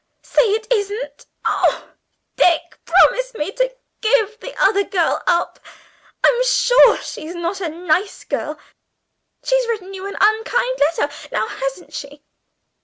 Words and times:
Say 0.23 0.53
it 0.55 0.65
isn't! 0.71 1.27
Oh, 1.45 1.89
Dick, 2.35 2.79
promise 2.85 3.33
to 3.33 3.75
give 4.01 4.39
the 4.39 4.55
other 4.59 4.83
girl 4.83 5.21
up. 5.27 5.59
I'm 6.23 6.43
sure 6.43 6.97
she's 6.97 7.35
not 7.35 7.61
a 7.61 7.69
nice 7.69 8.23
girl. 8.23 8.57
She's 9.43 9.67
written 9.67 9.93
you 9.93 10.07
an 10.07 10.17
unkind 10.19 10.79
letter; 10.97 11.13
now 11.31 11.45
hasn't 11.47 11.93
she?" 11.93 12.23